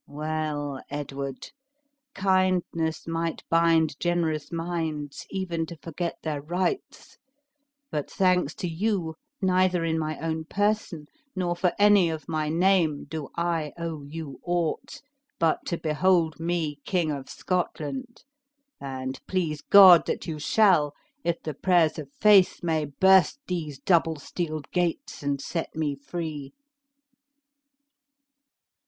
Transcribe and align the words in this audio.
Well, 0.07 0.81
Edward, 0.89 1.51
kindness 2.15 3.05
might 3.05 3.43
bind 3.51 3.99
generous 3.99 4.51
minds 4.51 5.27
even 5.29 5.67
to 5.67 5.77
forget 5.77 6.15
their 6.23 6.41
rights; 6.41 7.19
but 7.91 8.09
thanks 8.09 8.55
to 8.55 8.67
you, 8.67 9.13
neither 9.43 9.85
in 9.85 9.99
my 9.99 10.17
own 10.17 10.45
person, 10.45 11.05
nor 11.35 11.55
for 11.55 11.73
any 11.77 12.09
of 12.09 12.27
my 12.27 12.49
name, 12.49 13.03
do 13.03 13.29
I 13.37 13.73
owe 13.77 14.01
you 14.01 14.39
aught, 14.43 15.01
but 15.37 15.67
to 15.67 15.77
behold 15.77 16.39
me 16.39 16.79
King 16.83 17.11
of 17.11 17.29
Scotland; 17.29 18.23
and 18.79 19.19
please 19.27 19.61
God, 19.61 20.07
that 20.07 20.25
you 20.25 20.39
shall, 20.39 20.95
if 21.23 21.43
the 21.43 21.53
prayers 21.53 21.99
of 21.99 22.09
faith 22.19 22.63
may 22.63 22.85
burst 22.85 23.37
these 23.45 23.77
double 23.77 24.15
steeled 24.15 24.71
gates, 24.71 25.21
and 25.21 25.39
set 25.39 25.75
me 25.75 25.93
free!" 25.95 26.53